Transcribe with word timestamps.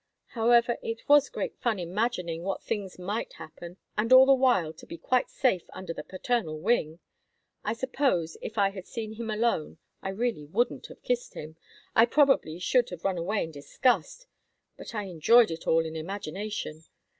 However, 0.29 0.79
it 0.81 1.07
was 1.07 1.29
great 1.29 1.59
fun 1.59 1.77
imagining 1.77 2.41
what 2.41 2.63
things 2.63 2.97
might 2.97 3.33
happen, 3.33 3.77
and 3.95 4.11
all 4.11 4.25
the 4.25 4.33
while 4.33 4.73
to 4.73 4.87
be 4.87 4.97
quite 4.97 5.29
safe 5.29 5.69
under 5.73 5.93
the 5.93 6.03
paternal 6.03 6.59
wing. 6.59 6.97
I 7.63 7.73
suppose 7.73 8.35
if 8.41 8.57
I 8.57 8.71
had 8.71 8.87
seen 8.87 9.13
him 9.13 9.29
alone 9.29 9.77
I 10.01 10.09
really 10.09 10.45
wouldn't 10.47 10.87
have 10.87 11.03
kissed 11.03 11.35
him—I 11.35 12.07
probably 12.07 12.57
should 12.57 12.89
have 12.89 13.03
run 13.03 13.19
away 13.19 13.43
in 13.43 13.51
disgust—but 13.51 14.95
I 14.95 15.03
enjoyed 15.03 15.51
it 15.51 15.67
all 15.67 15.85
in 15.85 15.95
imagination. 15.95 16.83